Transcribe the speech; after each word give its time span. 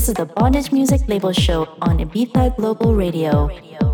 This 0.00 0.08
is 0.08 0.14
the 0.14 0.24
Bondage 0.24 0.72
Music 0.72 1.06
Label 1.08 1.30
Show 1.30 1.68
on 1.82 1.98
Ibiza 1.98 2.56
Global 2.56 2.94
Radio. 2.94 3.89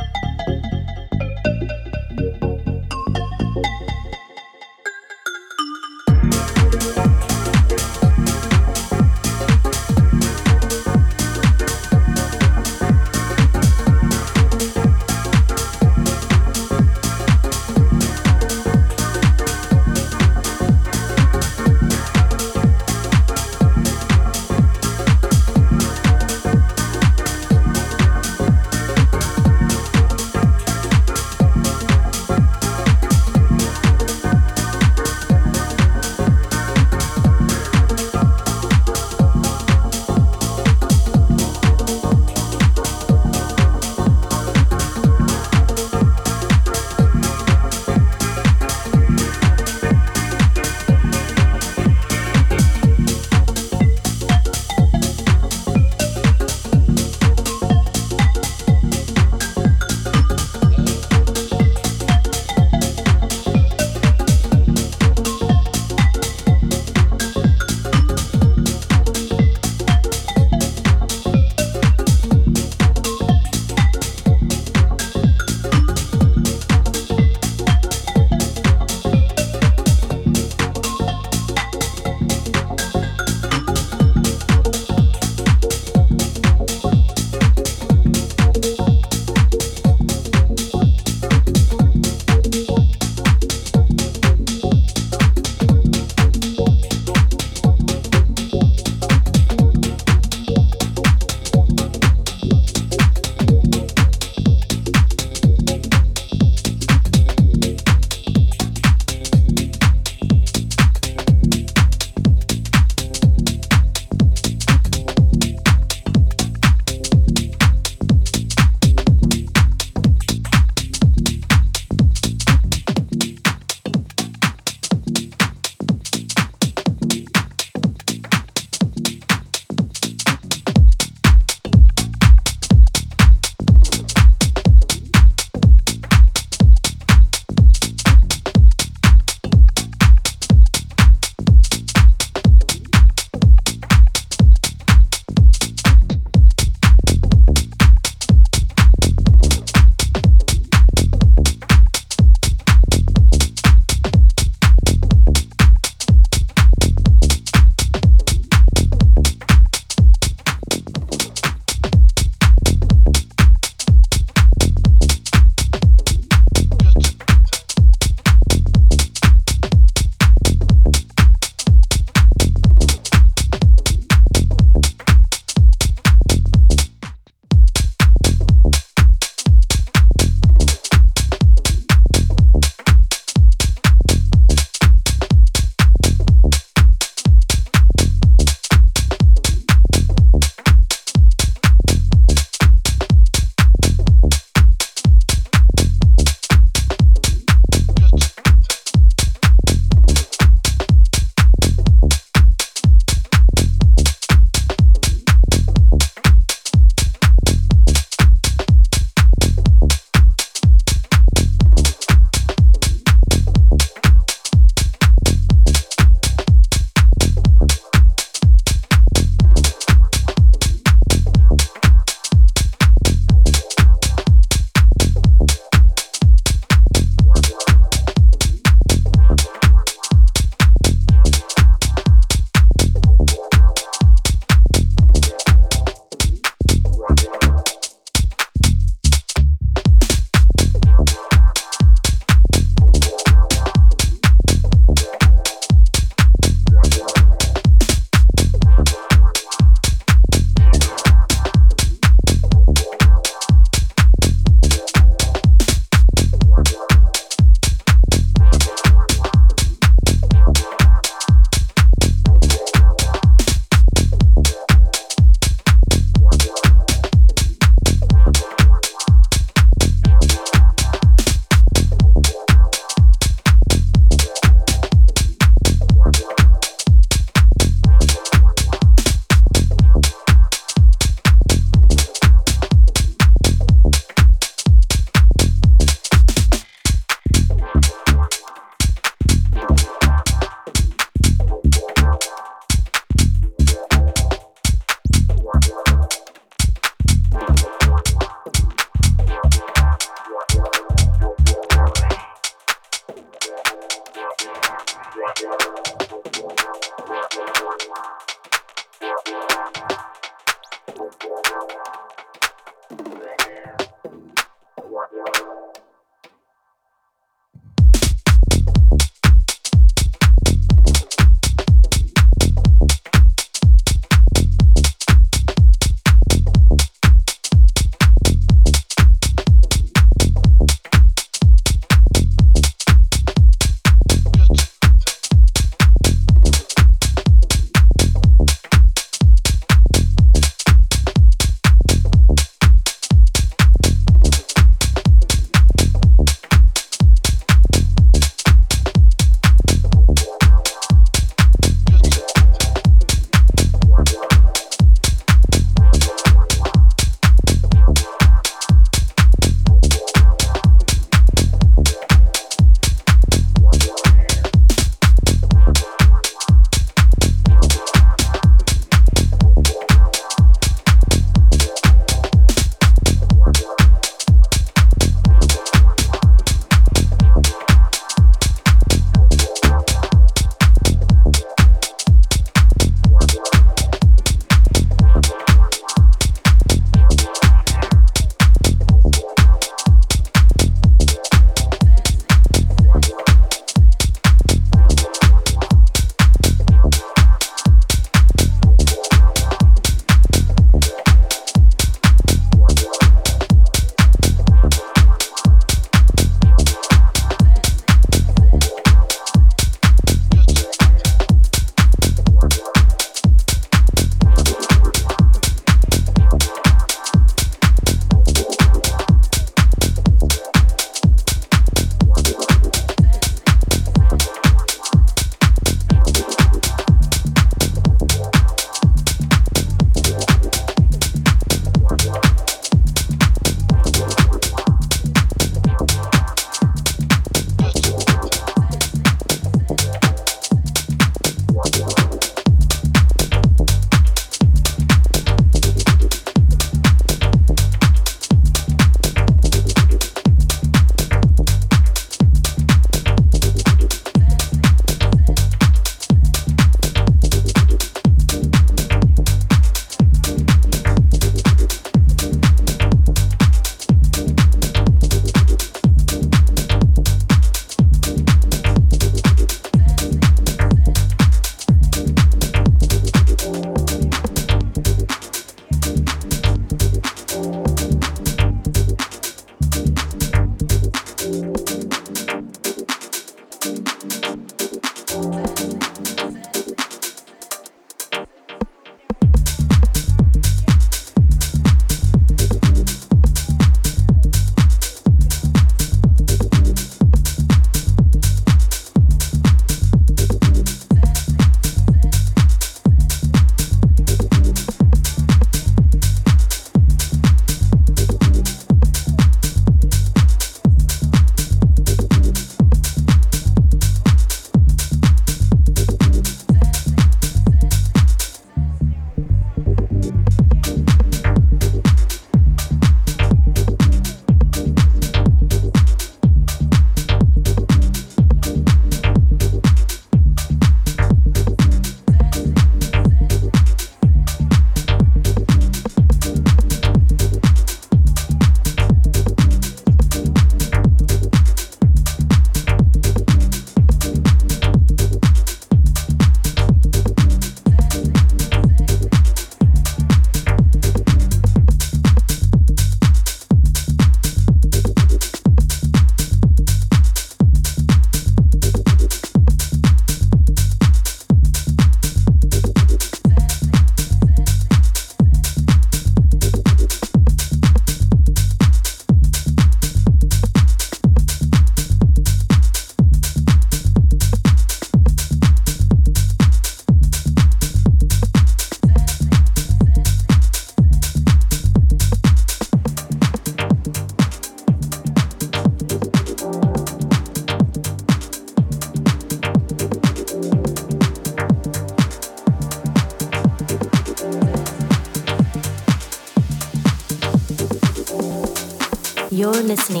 Listening 599.71 600.00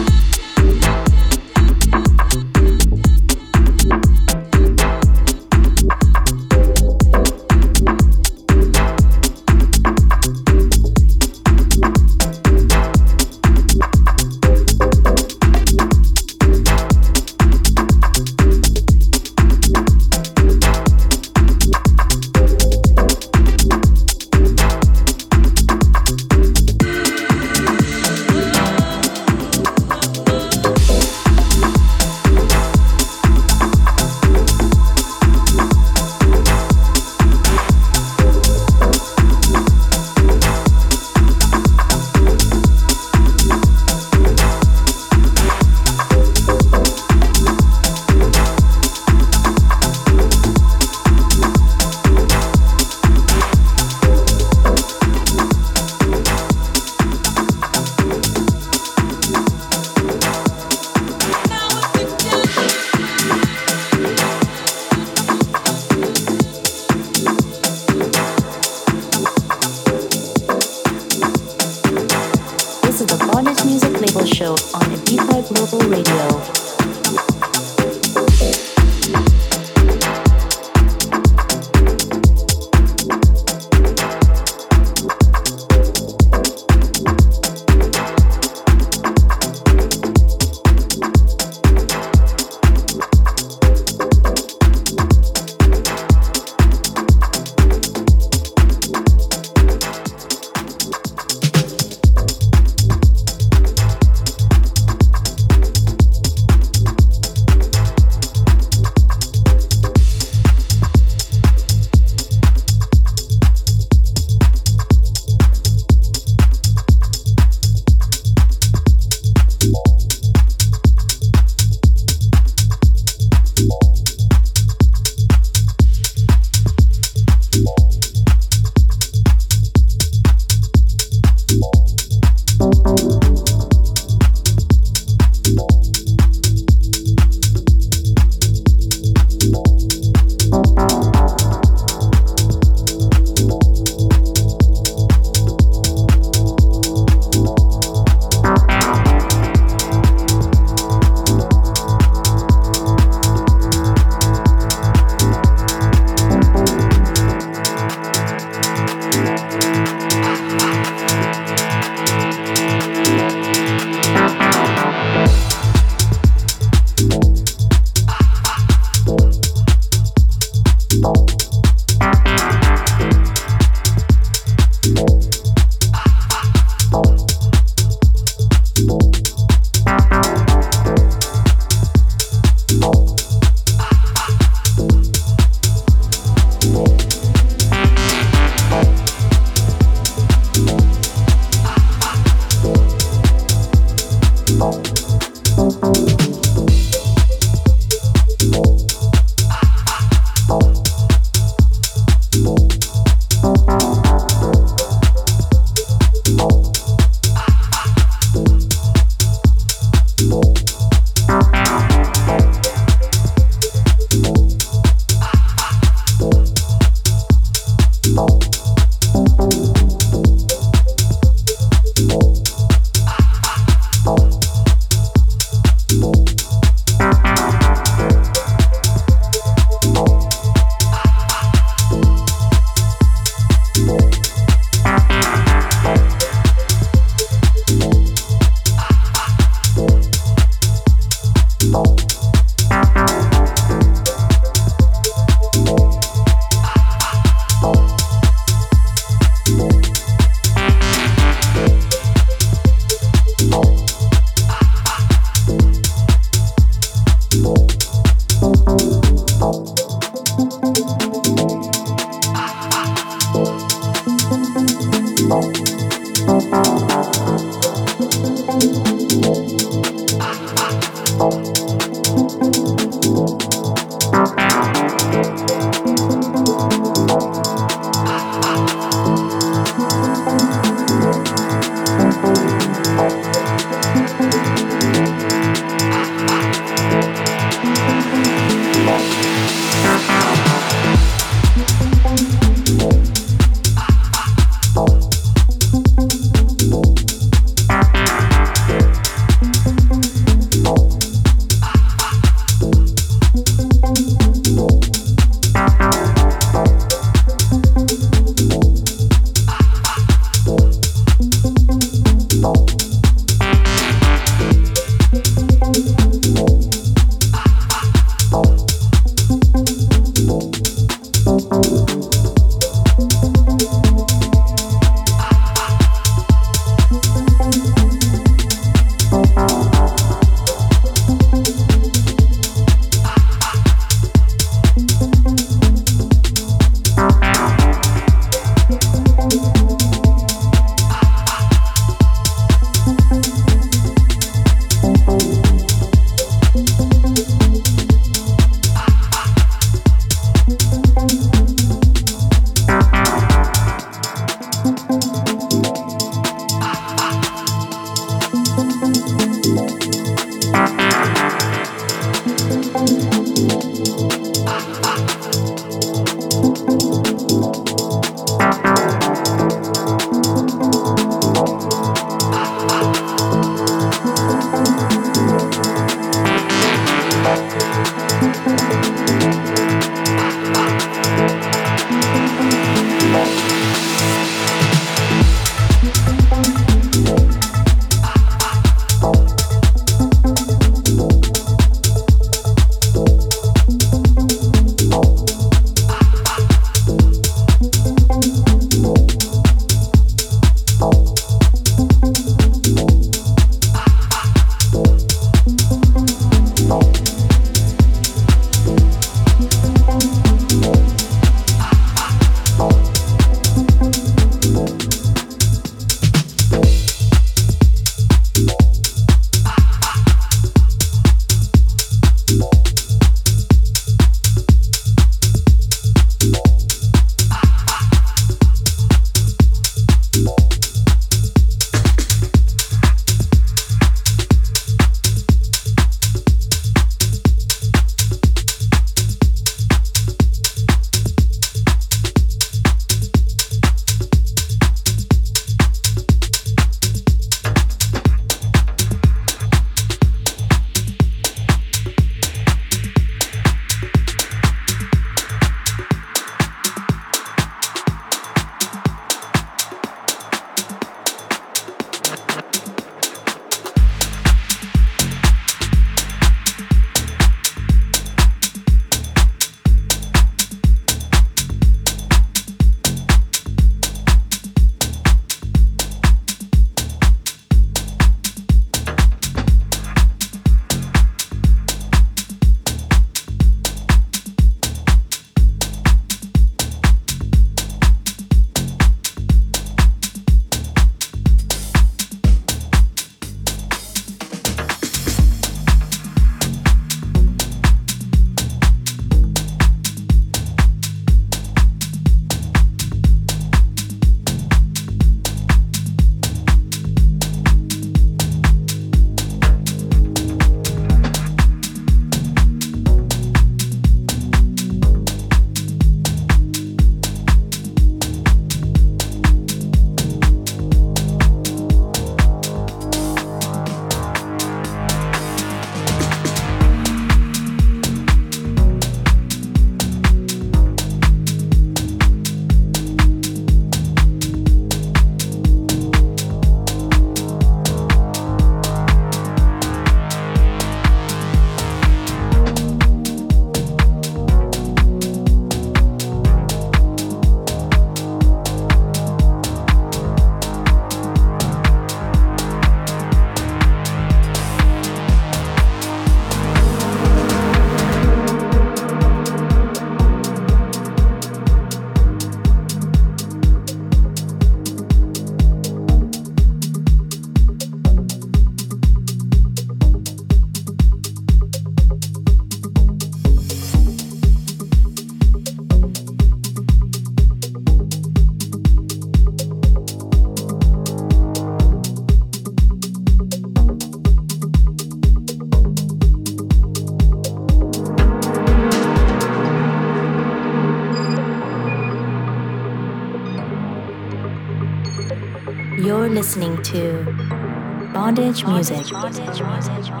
Bondage 598.13 598.43
Music. 598.43 600.00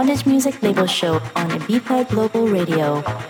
Bondage 0.00 0.24
Music 0.24 0.62
Label 0.62 0.86
Show 0.86 1.16
on 1.36 1.50
Ibiza 1.50 2.08
Global 2.08 2.46
Radio. 2.48 3.29